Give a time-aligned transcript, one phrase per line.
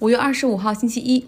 [0.00, 1.26] 五月二十五号星期一，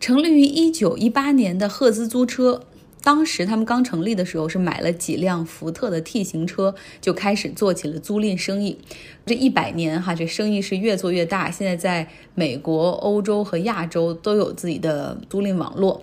[0.00, 2.62] 成立于一九一八年的赫兹租车，
[3.02, 8.78] 当时他们刚成立的时候是买了几辆福特的 T 型车，就开始做起了租赁生意。
[9.26, 16.02] 这一百年哈，这生意是越做越大，现在在美国、欧洲和亚洲都有自己的租赁网络。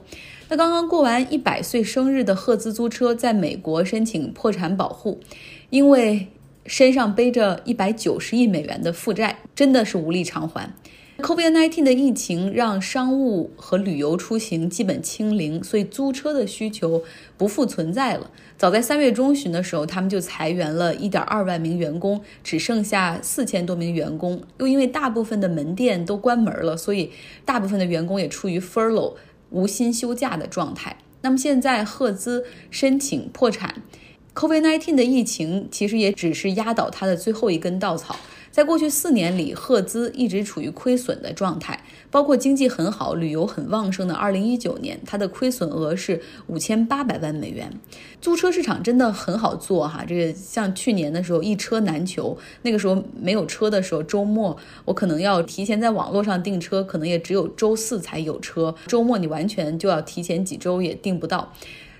[0.49, 5.19] 那刚刚过完一百岁生日的赫兹租车在美国申请破产保护，
[5.71, 6.27] 因为
[6.67, 10.71] 身上背着一百九十亿美元的负债，真的是无力偿还。
[11.19, 17.01] COVID-19 的疫情让商务和旅游出行基本清零，所以租车的需求
[17.37, 18.29] 不复存在了。
[18.57, 24.41] 早在三月中旬的时候，他们就裁员了一点二万名员工，只剩下四千多名员工。
[24.59, 27.09] 又因为大部分的门店都关门了，所以
[27.45, 29.15] 大部分的员工也处于 furlough
[29.51, 30.97] 无薪休假的状态。
[31.21, 33.81] 那么现在赫兹申请破产
[34.33, 38.17] ，COVID-19 的疫情其实也只是压倒他的最后一根稻草。
[38.55, 41.77] 在过去四年里，赫兹一直处于亏损的状态，
[42.09, 47.69] 包括经济很好、旅游很旺盛的2019年，它的亏损额是五千八百万美元。
[48.21, 61.51] 租车市场真的很好做哈，这个像去年的时候一车难求，那个时候没有车的时候，周末我可能要提前在网络上订车，可能也只有周四才有车，周末你完全就要提前几周也订不到。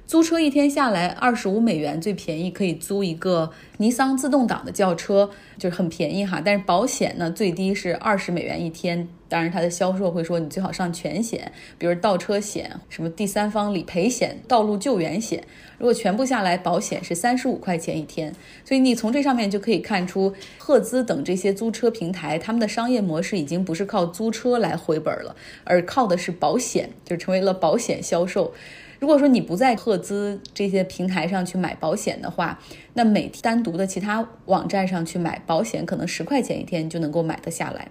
[0.08, 6.40] 租车一天下来二十五美元，最便宜可以租一个尼桑自动挡的轿车，就是很便宜哈。
[6.46, 9.08] 但是保险呢，最低是二十美元一天。
[9.28, 15.44] 当然，它的销售会说你最好上全险，比如倒车险、什么第三方理赔险、道路救援险。
[15.80, 18.32] 如果全部下来，保险是三十五块钱一天。
[18.64, 28.54] 所以你从这上面就可以看出，赫兹等这些租车平台，他们的商业模式已经不是靠租车来回本了，而靠的是保险，就成为了保险销售。
[29.00, 32.60] 如果说你不在赫兹这些平台上去买保险的话，
[32.94, 37.90] 那每单独的其他网站上去买保险，可能十块钱一天就能够买得下来。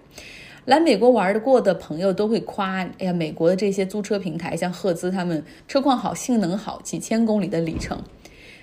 [0.64, 8.02] 来美国玩的过的朋友都会夸，哎呀，美国的这些租车平台，像赫兹，他们车况好，性能好，几千公里的里程。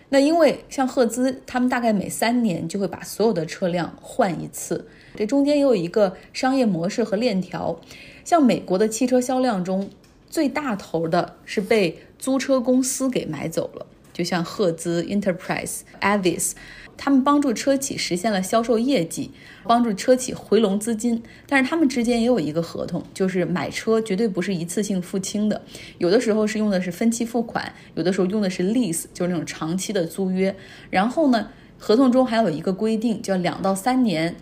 [0.09, 7.79] 那因为像赫兹，他们大概每三年就会把所有的车辆换一次，这中间也有一个商业模式和链条。
[8.25, 9.89] 像美国的汽车销量中，
[10.31, 16.53] 最大头的是被租车公司给买走了，就像赫兹、Enterprise、Avis，
[16.95, 19.31] 他们帮助车企实现了销售业绩，
[19.65, 21.21] 帮助车企回笼资金。
[21.47, 25.61] 但是他们之间也有一个合同，就是买车绝对不是一次性付清的，
[25.97, 30.55] 有的时候是用的是分期付款，有的时候用的是 lease，就是那种长期的租约。
[30.89, 34.37] 然后呢，合同中还有一个规定，叫两到三年，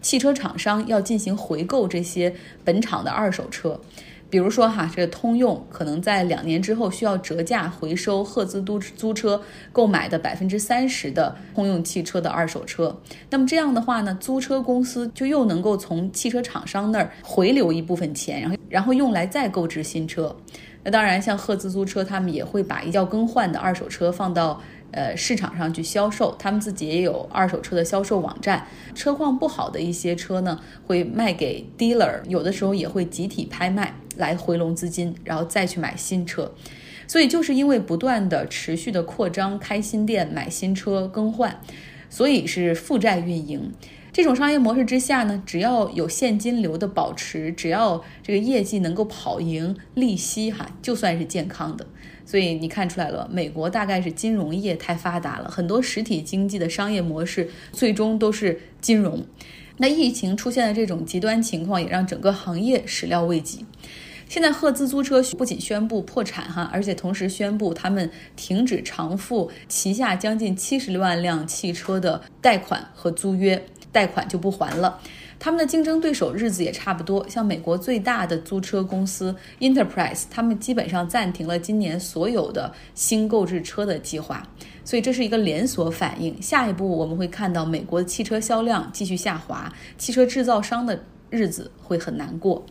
[0.00, 2.32] 汽车厂商要进行回购这些
[2.62, 3.80] 本厂的二手车。
[4.28, 9.40] 比如说哈，这个通用可能在两年之后需要折价回收赫兹租租车
[9.72, 12.96] 购买的百分之三十的通用汽车的二手车。
[13.30, 20.34] 那么这样的话呢，租车公司就又能够从汽车厂商那儿回流一部分钱，然后然后用来再购置新车。
[20.82, 24.60] 那当然，像赫兹租车，他们也会把要更换的二手车放到。
[24.92, 28.64] 呃，市场上去销售，他们自己也有二手车的销售网站。
[28.94, 36.52] 车况不好的一些车呢，会卖给 dealer，有的时候也会集体拍卖来回笼资金，然后再去买新车。
[37.06, 41.60] 所以就是因为不断的持续的扩张、开新店、买新车、更换，
[42.10, 43.72] 所以是负债运营。
[44.12, 51.86] 这种商业模式之下呢，只要有现金流的保持，只要这个业绩能够跑赢利息，哈，就算是健康的。
[52.24, 59.24] 所以你看出来了，美国大概是金融业太发达了，很多实体经济的商业模式最终都是金融。
[59.76, 63.66] 那疫情出现的这种极端情况，也让整个行业始料未及。
[64.28, 75.00] 现在赫兹租车不仅宣布破产哈，而且同时宣布他们停止偿付旗下将近七十万辆汽车的贷款和租约，贷款就不还了。
[75.38, 84.42] 他们的竞争对手日子也差不多，像美国最大的租车公司 Enterprise，他们基本上暂停了今年所有的新购置车的计划，
[84.82, 86.40] 所以这是一个连锁反应。
[86.40, 92.64] 下一步我们会看到美国汽车销量继续下滑，汽车制造商的日子会很难过。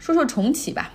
[0.00, 0.94] 说说重启吧。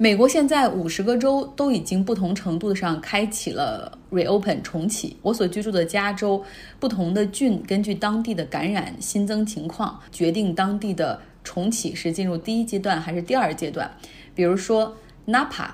[0.00, 5.16] 美国现在五十个州都已经不同程度上开启了 reopen 重启。
[5.22, 6.44] 我所居住的加州，
[6.78, 13.90] 不同的郡根据当地的感染新增情况，决定当地的重启是进入第一阶段还是第二阶段。
[14.36, 14.96] 比如说
[15.26, 15.70] Napa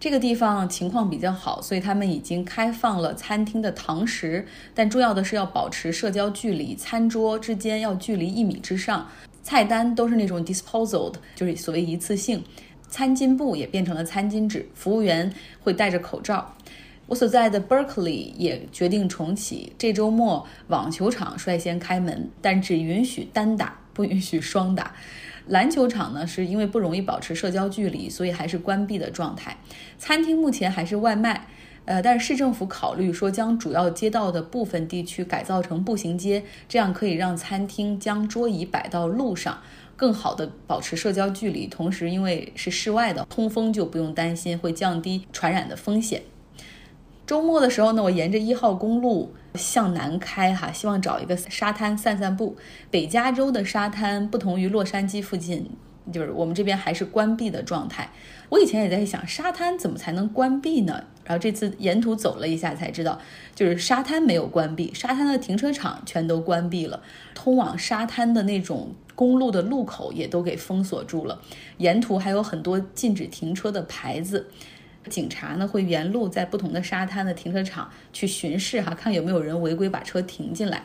[0.00, 9.06] 这个地方情况比较好，所以他们已经开放了餐厅的堂食，但重要的是要保持社交距离，餐桌之间要距离一米之上，
[9.42, 12.42] 菜单都是那种 disposal 的，就是所谓一次性。
[12.88, 16.54] 餐巾布也变成了餐巾纸，服务员会戴着口罩。
[17.06, 24.94] 我所在的 Berkeley 也决定重启，这周末网球场率先开门，但只允许单打，不允许双打。
[25.46, 29.56] 篮球场呢，是因为不容易保持社交距离，所以还是关闭的状态。
[29.98, 31.46] 餐厅目前还是外卖，
[31.86, 39.58] 呃，但是市政府考虑说将主要街道的部分地区改造成步行街，这样可以让餐厅将桌椅摆到路上，
[39.96, 41.66] 更好的保持社交距离。
[41.66, 46.22] 同时，因为是室外的，通风就不用担心会降低传染的风险。
[47.26, 52.56] 周末的时候呢，我沿着一号公路向南开，哈，希望找一个沙滩散散步。
[52.90, 55.70] 北加州的沙滩不同于洛杉矶附近，
[56.12, 58.10] 就是我们这边还是关闭的状态。
[58.48, 61.04] 我以前也在想，沙滩怎么才能关闭呢？
[61.24, 63.20] 然后这次沿途走了一下才知道，
[63.54, 67.00] 就是沙滩没有关闭，沙滩的停车场全都关闭了，
[67.34, 71.40] 通往沙滩的那种公路的路口也都给封锁住了，
[71.76, 74.48] 沿途还有很多禁止停车的牌子。
[75.08, 80.84] 警察呢会沿路在不同的沙滩的停车场去巡视，哈，看有没有人违规把车停进来。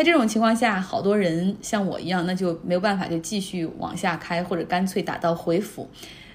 [0.00, 5.90] 在这种情况下，好多人像我一样，那就没有办法，就继续往下开，或者干脆打道回府。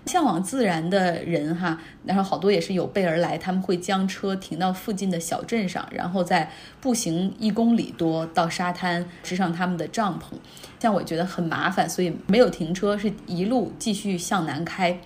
[0.05, 10.35] 向往自然的人，哈，然后好多也是有备而来，他们会将车停到附近的小镇上，然后再步行一公里多到沙滩支上他们的帐篷。
[10.79, 14.99] 像我觉得很麻烦，所以没有停车，是一路继续向南开。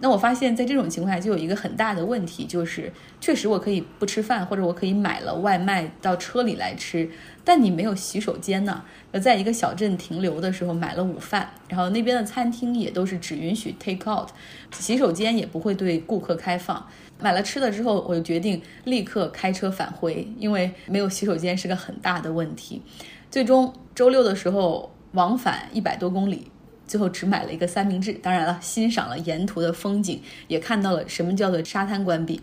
[0.00, 7.08] 那我发现，在这种情况下，就有一个很大的问题，就是确实我可以不吃饭，或者我可以买了外卖到车里来吃，
[7.44, 8.82] 但你没有洗手间呢。
[9.12, 14.28] 呃，在一个小镇停留的时候买了午饭，然后那边的餐厅也都是只允许 take out，
[14.72, 16.86] 洗手间也不会对顾客开放。
[17.20, 22.82] 买了吃的之后，我就决定立刻开车返回，因为没有洗手间是个很大的问题。
[23.30, 26.50] 最终周六的时候往返一百多公里。
[26.86, 32.40] 最后只买了一个三明治，当然了，欣赏了沿途的风景，也看到了什么叫做沙滩关闭。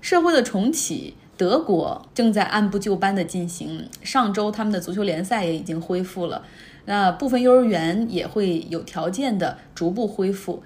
[0.00, 3.88] 社会的重启，德国正在按部就班的进行。
[4.02, 6.44] 上周他们的足球联赛也已经恢复了，
[6.84, 10.62] 那部分幼儿园也会有条件的逐步恢复。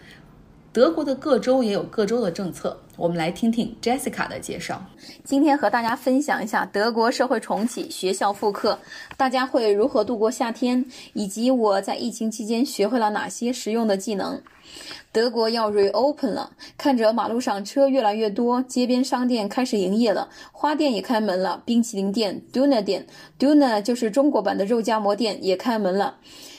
[0.72, 2.78] 德国的各州也有各州的政策。
[2.96, 4.80] 我们来听听 Jessica 的介绍。
[5.24, 8.78] 今天和大家分享一下德国社会重启、学校复课，
[9.16, 14.40] 大家会如何度过夏天，以及我在疫情期间学会了哪些实用的技能。
[15.12, 23.06] 德国要 reopen 了，看着马路上车越来越多，街边商店开始营业了，花店也开门了，冰淇淋店 Duna 店
[23.38, 26.18] Duna 就是中国版的肉夹馍店也开门了。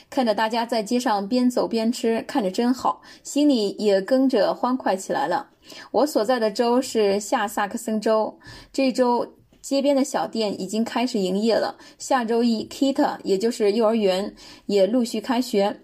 [0.09, 5.51] 看着大家在街上边走边吃，看着真好，心里也跟着欢快起来了。
[5.91, 8.37] 我所在的州是下萨克森州，
[8.73, 11.77] 这周街边的小店已经开始营业了。
[11.97, 14.35] 下周一，kit 也就是幼儿园
[14.65, 15.79] 也陆续开学。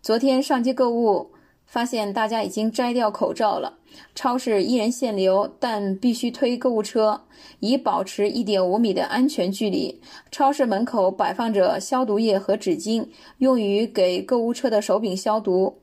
[0.00, 1.32] 昨天上街购物，
[1.76, 3.74] 发现大家已经摘掉口罩了。
[4.14, 7.20] 超市依然限流，但必须推购物车，
[7.60, 10.00] 以保持一点五米的安全距离。
[10.30, 13.06] 超市门口摆放着消毒液和纸巾，
[13.36, 15.76] 用于给购物车的手柄消毒。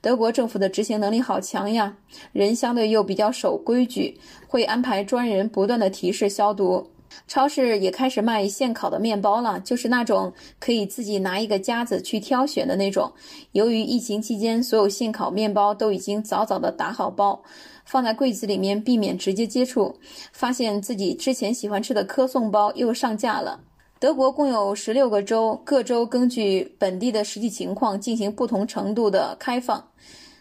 [0.00, 1.98] 德国政府的执行能力好强呀，
[2.32, 4.18] 人相对又比较守规矩，
[4.48, 6.90] 会安排专人不断的提示消毒。
[7.26, 13.12] 超市也开始卖现烤的面包了，就是那种可以自己拿一个夹子去挑选的那种。
[13.52, 17.42] 由于疫情期间，所有现烤面包都已经早早的打好包，
[17.84, 19.94] 放在柜子里面，避免直接接触。
[20.32, 23.60] 发现自己之前喜欢吃的科颂包又上架了。
[24.00, 29.84] 德国共有十六个州，各州根据本地的实际情况进行不同程度的开放。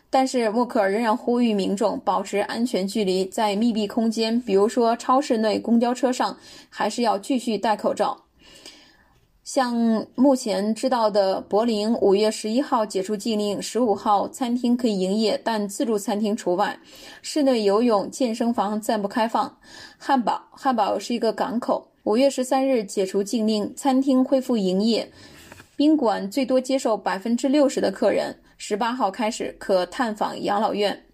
[0.09, 6.37] 但是默克尔仍然呼吁民众保持安全距离，在密闭空间，比如说超市内、公交车上，
[6.69, 8.23] 还是要继续戴口罩。
[9.43, 16.77] 像目前知道的，柏林五月十一号解除禁令，十五号餐厅可以营业，但自助餐厅除外。
[17.21, 19.57] 室内游泳、健身房暂不开放。
[19.97, 25.09] 汉堡，汉堡是一个港口，五月十三日解除禁令，餐厅恢复营业，
[25.77, 28.35] 宾馆最多接受百分之六十的客人。
[28.57, 31.05] 十八号开始可探访养老院，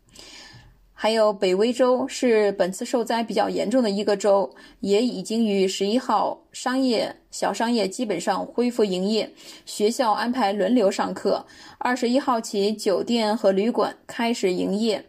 [0.94, 9.30] 还有北威州是本次受灾比较严重的一个州，也已经于十一号商业小商业基本上恢复营业，
[9.66, 11.46] 学校安排轮流上课。
[11.78, 15.06] 二十一号起，酒店和旅馆开始营业，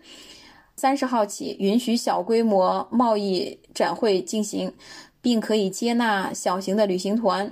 [0.74, 4.74] 三十号起允许小规模贸易展会进行，
[5.22, 7.48] 并可以接纳小型的旅行团。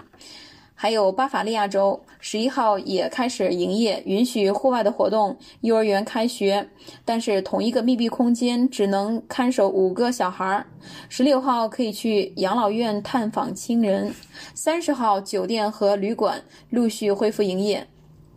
[0.83, 5.39] 还有巴伐利亚州，十一号也开始营业，允许户外的活动。
[5.61, 6.69] 幼儿园开学，
[7.05, 10.67] 但是同一个密闭空间只能看守五个小孩。
[11.09, 14.13] 十六号可以去养老院探访亲人。
[14.57, 17.87] 三十号，酒店和旅馆陆续恢复营业。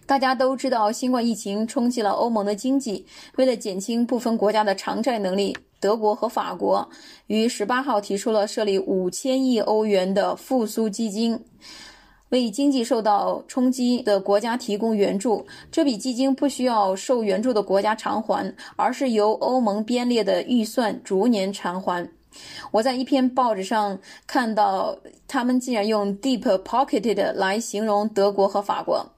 [0.06, 3.08] 大家都知道，新冠疫情冲击了欧盟的经济。
[3.38, 6.88] 为了减轻部分国家的偿债能力，德国和法国
[7.26, 11.44] 于十八号提出了设立五千亿欧元的复苏基金。
[12.36, 15.46] 为经济受到冲击的国家提供援助。
[15.72, 22.06] 这笔基金不需要受援助的国家偿还，而是由欧盟编列的预算逐年偿还。
[22.72, 29.10] 我在一篇报纸上看到，他们竟然用 “deep pocketed” 来形容德国和法国。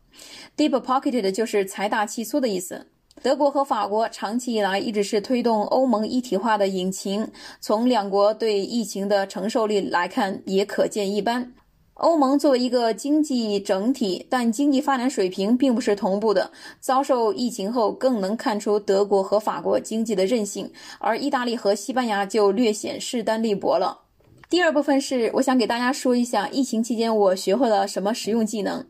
[0.55, 2.85] “deep pocketed” 就是财大气粗的意思。
[3.23, 7.27] 德国和法国长期以来一直是推动欧盟一体化的引擎，
[7.59, 11.51] 从两国对疫情的承受力来看，也可见一斑。
[11.97, 16.51] 欧盟作为一个经济整体，但经济发展水平并不是同步的。
[16.79, 24.01] 遭受疫情后，更能看出德国和法国经济的韧性，而意大利和西班牙就略显势单力薄了。
[24.47, 28.85] 第二部分是我想给大家说一下，疫情期间我学会了什么实用技能。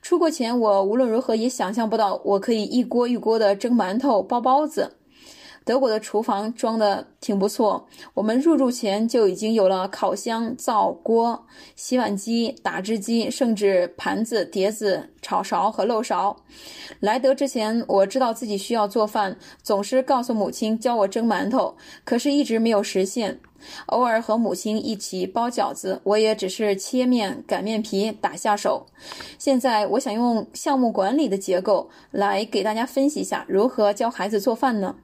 [0.00, 4.95] 出国前，我无论如何也想象不到我可以一锅一锅的蒸馒头、包包子。
[5.66, 11.44] 德国的厨房装的挺不错，我们入住前就已经有了烤箱、灶锅、
[11.74, 16.36] 洗碗机、打汁机，甚至盘子、碟子、炒勺和漏勺。
[17.00, 23.40] 来德之前，我知道自己需要做饭，总是告诉母亲教我蒸馒头，可是一直没有实现。
[23.86, 28.86] 偶尔和母亲一起包饺子，我也只是切面、擀面皮、打下手。
[29.36, 34.94] 现在，我想用项目管理的结构来给大家分析一下如何教孩子做饭呢？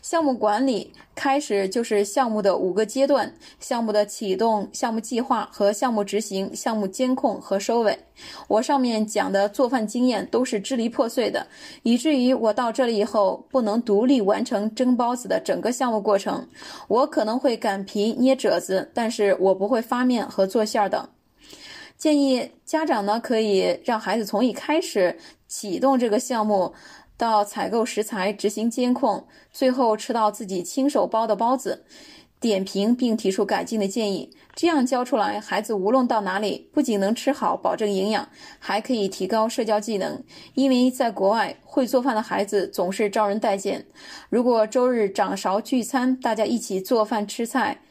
[0.00, 7.98] 项目管理开始就是项目的五个阶段：项目的启动、项目计划和项目执行、项目监控和收尾。
[8.48, 11.46] 我上面讲的做饭经验都是支离破碎的，
[11.82, 16.46] 以至于我到这里以后不能独立完成蒸包子的整个项目过程。
[16.88, 21.08] 我可能会擀皮、捏褶子，但是我不会发面和做馅儿等。
[21.96, 26.72] 建议家长呢可以让孩子从一开始启动这个项目。
[27.22, 31.84] 到采购食材、执行监控，最后吃到自己亲手包的包子，
[32.40, 34.28] 点评并提出改进的建议。
[34.56, 40.20] 这样教出来，孩子无论到哪里，不仅能吃好、保证营养，还可以提高社交技能。
[40.54, 43.86] 因为在国外，会做饭的孩子总是招人待见。
[44.28, 47.82] 如果周日掌勺聚餐，大家一起做饭吃菜，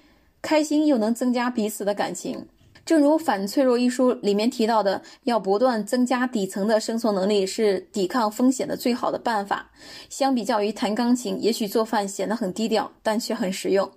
[0.42, 2.46] 开心又能增加彼此的感情。
[2.86, 9.70] 正如《反脆弱》一书里面提到的，要不断增加底层的生存能力是抵抗风险的最好的办法。
[10.10, 13.90] 相比较于弹钢琴，也许做饭显得很低调，但却很实用。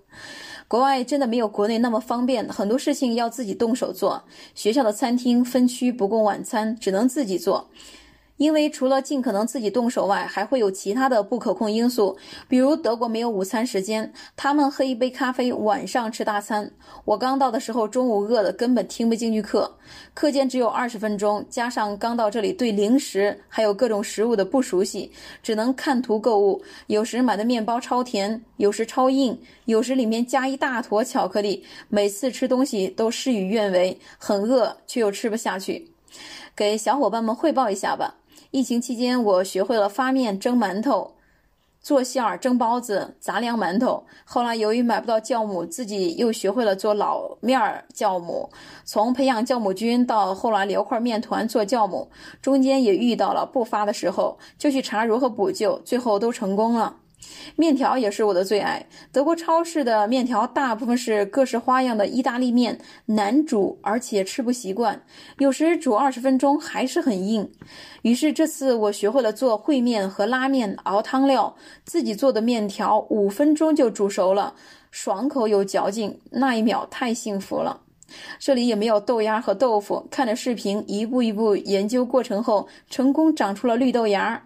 [0.69, 4.23] 国外真的没有国内那么方便，很多事情要自己动手做。
[4.55, 7.69] 学校的餐厅分区不供晚餐，只能自己做。
[8.37, 12.17] 因为除了尽可能自己动手外，还会有其他的不可控因素，
[12.49, 16.73] 比如德国没有午餐时间，他们喝一杯咖啡，晚上吃大餐。
[17.05, 19.79] 我刚到的时候，中午饿的根本听不进去课，
[20.15, 26.61] 课间只有二十分钟，加上刚到这里对零食还有各种食物的不熟悉，只能看图购物。
[26.89, 31.65] 有时买的面包超甜，有时超硬，有时里面加一大坨巧克力。
[31.89, 35.93] 每次吃东西都事与愿违，很饿却又吃不下去。
[36.57, 38.17] 给小伙伴们汇报一下吧。
[38.55, 41.17] 疫情期间，我学会了发面、蒸馒头、
[41.81, 44.05] 做馅儿、蒸包子、杂粮馒头。
[44.25, 48.49] 后来由于买不到酵母，自己又学会了做老面儿酵母。
[48.85, 52.09] 从培养酵母菌到后来留块面团做酵母，
[52.41, 56.99] 中间也遇到了不发的时候，就去查如何补救，最后都成功了。
[57.57, 58.87] 面条也是我的最爱。
[59.13, 65.03] 德国超市的面条大部分是各式花样的意大利面，难煮，而且吃不习惯。
[65.39, 67.51] 有时煮二十分钟还是很硬。
[68.03, 71.55] 于是这次我学会了做烩面和拉面，熬汤料，
[71.85, 74.55] 自己做的面条五分钟就煮熟了，
[74.91, 77.81] 爽口有嚼劲，那一秒太幸福了。
[78.39, 84.43] 这里也没有豆芽和豆腐，看着视频一步一步研究过程后，成功长出了绿豆芽。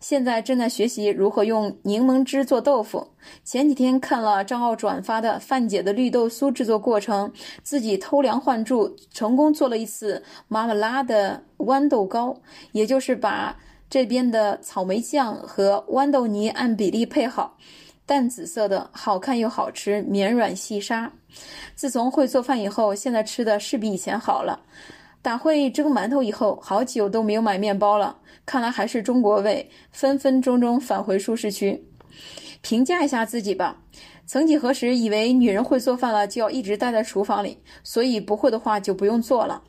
[0.00, 3.06] 现在正在学习如何用柠檬汁做豆腐。
[3.44, 7.30] 前几天看了张奥转发的范姐的绿豆酥制作过程，
[7.62, 12.34] 自己偷梁换柱，成功做了一次妈妈拉的豌豆糕，
[12.72, 13.58] 也就是把
[13.90, 17.58] 这边的草莓酱和豌豆泥按比例配好，
[18.10, 21.08] 淡紫色的，好看又好吃，绵软细沙。
[21.76, 24.58] 自从会做饭以后，现在吃的是比以前好了。
[25.22, 28.18] 打会蒸馒头以后，好久都没有买面包了。
[28.44, 31.80] 看来还是中国味，分分钟钟返回舒适区。
[32.62, 33.80] 评价一下自己吧。
[34.26, 39.62] 曾几何时，以为女人会做饭了就要一直待在厨房里，所以不会的话就不用做了。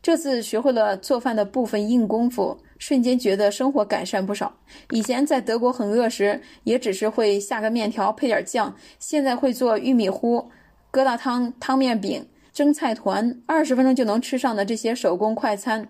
[0.00, 4.52] 这次学会了做饭的部分硬功夫，瞬间觉得生活改善不少。
[4.90, 10.50] 以前在德国很饿时，也只是会下个面条配点酱，现在会做玉米糊、
[10.90, 12.26] 疙瘩汤、汤面饼。
[12.52, 15.86] 蒸菜团二十分钟就能吃上的这些手工快餐，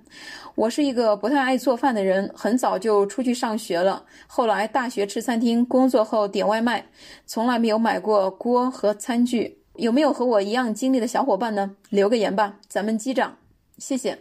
[0.54, 4.04] 我是一个不太爱做饭的人，很早就出去上学了。
[4.26, 6.85] 后来大学吃餐厅，工作后点外卖，
[7.25, 9.59] 从来没有买过锅和餐具。
[9.76, 11.75] 有没有和我一样经历的小伙伴呢？
[11.88, 13.38] 留个言吧，咱们击掌，
[13.78, 14.18] 谢谢。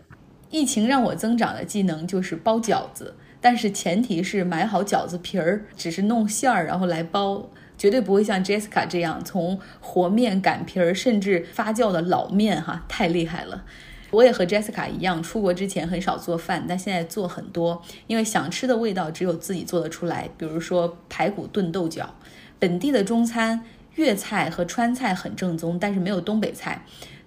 [0.49, 13.63] 疫情让我增长的技能就是包饺子，但是前提是买好饺子皮儿，只是弄馅儿然后来包，绝对不会像 Jessica 这样从和面、擀皮儿甚至发酵的老面哈，太厉害了。
[14.11, 20.27] 我也和 Jessica 一样，出国之前很少做饭，但现在做很多，因为想吃的味道只有自己做得出来。
[20.35, 22.15] 比如说排骨炖豆角，
[22.57, 23.61] 本地的中餐
[23.95, 26.83] 粤菜和川菜很正宗，但是没有东北菜。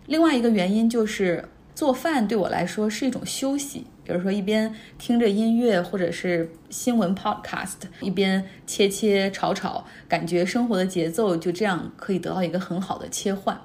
[0.06, 1.48] 另外一个原因就是
[1.82, 13.60] 做饭对我来说是一种休息，比如说一边听着音乐或者是新闻 podcast，一边切切炒炒，感觉生活的节奏就这样可以得到一个很好的切换。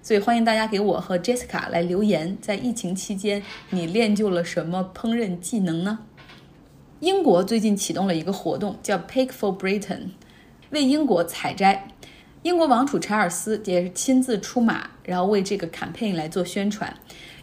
[0.00, 5.98] 所以欢迎大家给我和 Jessica 来留言，在疫情期间你练就了什么烹饪技能呢？
[7.00, 10.12] 英国最近启动了一个活动，叫 Pick for Britain，
[10.70, 11.88] 为英国采摘。
[12.42, 16.96] 英国王储查尔斯也是亲自出马，然后为这个 campaign 来做宣传。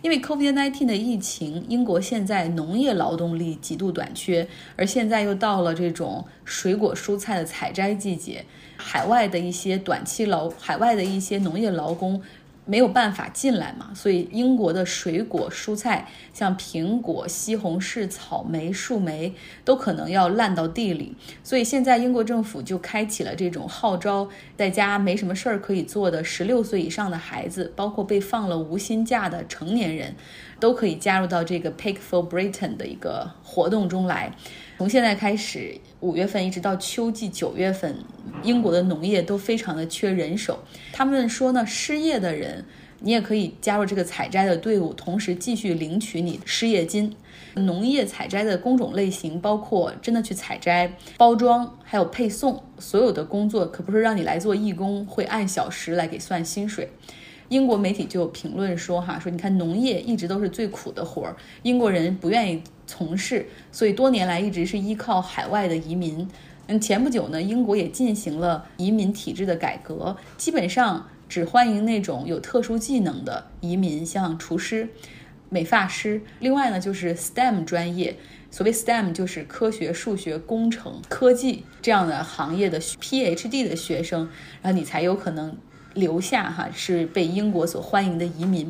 [0.05, 8.45] 因为 COVID-19 的疫情，英国现在农业劳动力极度短缺，而现在又到了这种水果蔬菜的采摘季节，
[8.77, 12.21] 海外的一些短期劳，海外的一些农业劳工。
[12.65, 21.15] 没有办法进来嘛，所以英国的水果蔬菜，像苹果、西红柿、草莓、树莓，都可能要烂到地里。
[21.43, 30.15] 所以现在英国政府就开启了这种号召，在家没什么事儿可以做的十六岁以上的孩子，包括被放了无薪假的成年人，
[30.59, 34.35] 都可以加入到这个 Pick for Britain 的一个活动中来。
[34.77, 37.95] 从现在开始，五月份一直到秋季九月份，
[38.43, 40.59] 英国的农业都非常的缺人手。
[40.91, 42.65] 他们说呢，失业的人，
[42.99, 47.15] 你也可以加入这个采摘的队伍，同时继续领取你失业金。
[47.53, 56.89] 农业采摘的工种类型包括真的去采摘、包装，还有配送，所有的工作可不是让你来做义工，会按小时来给算薪水。
[57.47, 66.27] 英国媒体就评论说：“哈，说你看农业一直都是最苦的活儿，英国人不愿意从事，所以多年来一直是依靠海外的移民。
[66.67, 74.89] 嗯，前不久呢，英国也进行了移民体制的改革，基本上只欢迎那种有特殊技能的移民，像厨师、
[75.49, 76.21] 美发师。
[76.39, 78.17] 另外呢，就是 STEM 专业，
[78.49, 84.29] 所谓 STEM 就是科学、数学、工程、科技这样的行业的 PhD 的学生，
[84.61, 85.57] 然后你才有可能。”
[85.95, 88.69] 留下哈是被英国所欢迎的移民，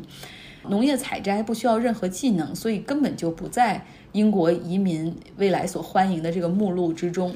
[0.70, 3.84] 农业采摘不需要任何技能，所以根本就不在
[4.16, 7.36] 英国移民未来所欢迎的这个目录之中。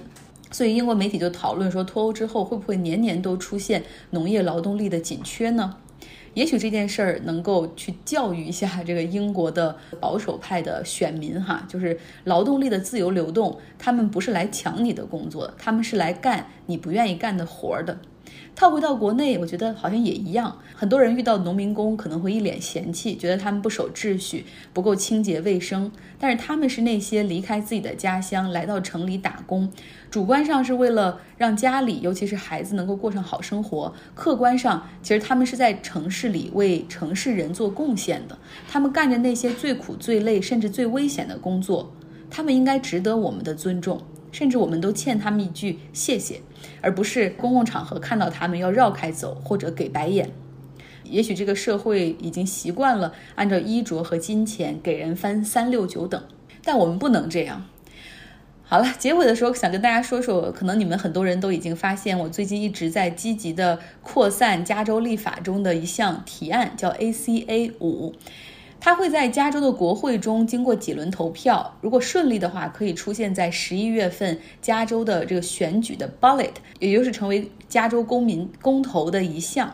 [0.49, 5.75] 所以英国媒体就讨论说，脱欧之后会不会年年都出现农业劳动力的紧缺呢？
[6.35, 17.99] 也许这件事儿能够去教育一下这个英国的保守派的选民哈，就是劳动力的自由流动，他们不是来抢你的工作，他们是来干你不愿意干的活儿的。
[18.55, 20.57] 套回到国内，我觉得好像也一样。
[20.75, 25.91] 很多人遇到农民工可能会一脸嫌弃，觉得他们不守秩序，不够清洁卫生。
[26.19, 29.71] 但是他们是那些离开自己的家乡来到城里打工，
[30.11, 33.93] 主观上是为了让家里，尤其是孩子能够过上好生活。
[34.13, 38.37] 客观上，其实他们是在城市里为城市人做贡献的。
[38.67, 41.93] 他们干着那些最苦、最累，甚至最危险的工作，
[42.29, 44.01] 他们应该值得我们的尊重。
[44.31, 46.41] 甚至我们都欠他们一句谢谢，
[46.81, 50.31] 而不是公共场合看到他们要绕开走或者给白眼。
[51.03, 56.23] 也许这个社会已经习惯了按照衣着和金钱给人分三六九等，
[56.63, 57.65] 但我们不能这样。
[58.63, 68.13] 好了，结尾的时候想跟大家说说，可能你们很多人都已经发现，我最近一直在积极的扩散加州立法中的一项提案，叫 ACA 五。
[68.81, 79.73] 它会在加州的国会中经过几轮投票，如果顺利的话，可以出现在十一月份加州的这个选举的 ballot，也就是成为加州公民公投的一项。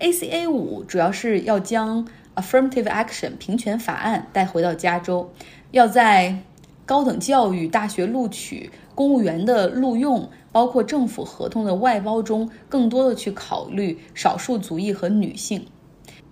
[0.00, 5.30] ACA 五主要是要将 affirmative action 平权法案带回到加州，
[5.70, 6.36] 要在
[6.84, 15.64] 高等教育、大学录取、公务员的录用，包括政府合同的外包中，更多的去考虑少数族裔和女性。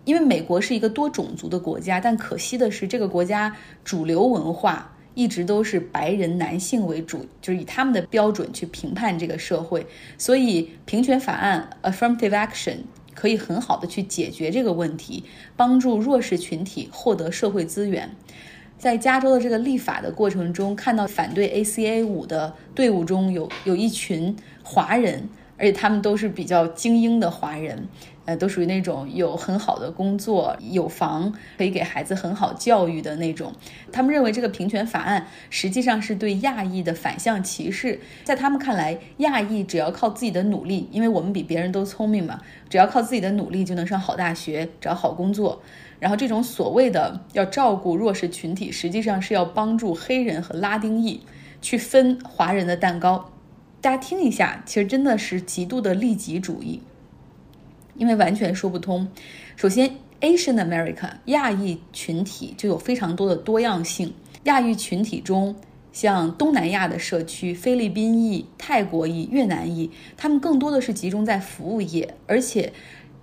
[0.05, 9.87] 因为美国是一个多种族的国家，但可惜的是，这个国家主流文化一直都是白人男性为主，就是以他们的标准去评判这个社会。
[10.19, 12.79] 所以，平权法案 （Affirmative Action）
[13.15, 15.25] 可以很好的去解决这个问题，
[15.57, 18.11] 帮助弱势群体获得社会资源。
[18.77, 27.89] 在加州的这个立法的过程中，看到反对 ACA 五的队伍中有有一群华人，而且他们都是比较精英的华人。
[28.27, 33.53] 呃，都属于那种有很好的工作、有房，可以给孩子很好教育的那种。
[33.93, 38.01] 他们认为这个平权法案实际上是对亚裔的反向歧视。
[38.23, 45.61] 在他们看来，亚裔只要靠自己的努力，因为我们比别人都聪明嘛，只要靠自己的努力就能上好大学、找好工作。
[46.01, 51.21] 然后这种所谓的要照顾弱势群体，实际上是要帮助黑人和拉丁裔
[51.63, 53.31] 去分华人的蛋糕。
[53.81, 56.81] 大家听一下，其实真的是极度的利己主义，
[57.97, 59.09] 因为完全说不通。
[59.57, 64.15] 首先，Asian America 亚裔群体就有非常多的多样性。
[64.45, 65.57] 亚裔群体中，
[65.93, 72.73] 像东南亚的社区、菲律宾裔、泰国裔、越南裔，他们更多的是集中在服务业，而且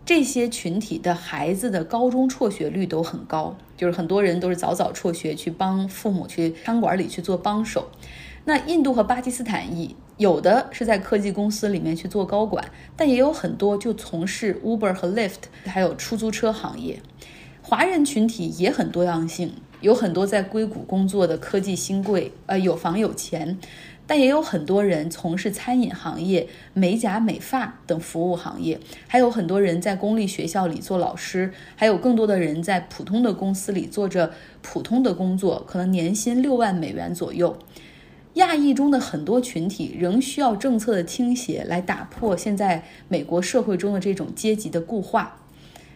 [0.05, 7.89] 这些群体的孩子的高中辍学率都很高，就是很多人都是早早辍学去帮父母去餐馆里去做帮手。
[8.45, 9.95] 那印度和巴基斯坦裔。
[10.21, 12.63] 有的是在科技公司里面去做高管，
[12.95, 16.99] 但也有很多就从事 Uber 和 Lyft，还有出租车行业。
[17.63, 23.57] 华人群体也很多样性，有很多在硅谷工作的科技新贵，呃，有房有钱，
[24.05, 34.31] 但也有很多人从事餐饮行业、美甲美发等服务行业，还有很多人在公立学校里做老师，还有更多的人在普通的公司里做着
[34.61, 37.57] 普通的工作，可能年薪六万美元左右。
[38.35, 45.37] 亚裔中的很多群体仍需要政策的倾斜来打破现在美国社会中的这种阶级的固化，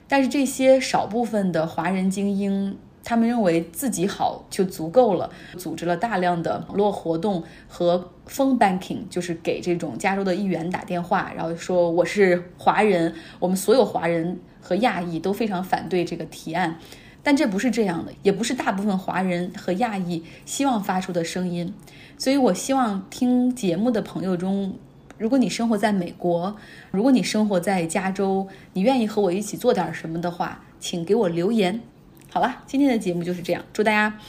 [0.07, 16.77] 但是这些少部分的华人精英，他们认为自己好就足够了，组织了大量的网络活动和 phone banking，就是给这种加州的议员打电话，然后说我是华人，我们所有华人和亚裔都非常反对这个提案，
[17.25, 21.73] 但这不是这样的，也不是大部分华人和亚裔希望发出的声音。
[22.19, 24.75] 所以，我希望听节目的朋友中，
[25.17, 26.55] 如果你生活在美国，
[26.91, 31.81] 如果你生活在加州，你愿意和我一起做点什么的话，请给我留言。
[32.29, 34.19] 好了，今天的节目就是这样，祝大家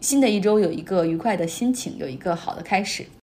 [0.00, 3.06] 新的一周有一个愉快的心情，有一个好的开始。